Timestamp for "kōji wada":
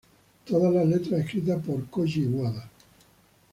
1.87-2.67